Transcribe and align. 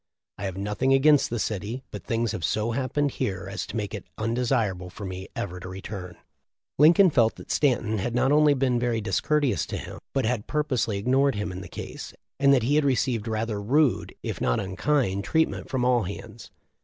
I 0.39 0.45
have 0.45 0.57
nothing 0.57 0.95
against 0.95 1.29
the 1.29 1.37
city, 1.37 1.83
but 1.91 2.03
things 2.05 2.31
have 2.31 2.43
so 2.43 2.71
hap 2.71 2.93
pened 2.93 3.11
here 3.11 3.47
as 3.47 3.67
to 3.67 3.75
make 3.77 3.93
it 3.93 4.07
undesirable 4.17 4.89
for 4.89 5.05
me 5.05 5.27
ever 5.35 5.59
to 5.59 5.69
return.' 5.69 6.17
Lincoln 6.79 7.11
felt 7.11 7.35
that 7.35 7.51
Stanton 7.51 7.99
had 7.99 8.15
not 8.15 8.31
only 8.31 8.55
been 8.55 8.79
very 8.79 8.99
discourteous 8.99 9.63
to 9.67 9.77
him, 9.77 9.99
but 10.11 10.25
had 10.25 10.47
pur 10.47 10.63
posely 10.63 10.97
ignored 10.97 11.35
him 11.35 11.51
in 11.51 11.61
the 11.61 11.67
case, 11.69 12.15
and 12.39 12.51
that 12.51 12.63
he 12.63 12.73
had 12.73 12.83
received 12.83 13.27
rather 13.27 13.61
rude, 13.61 14.15
if 14.23 14.41
not 14.41 14.59
unkind, 14.59 15.23
treatment 15.23 15.69
from 15.69 15.85
all 15.85 16.01
hands. 16.01 16.49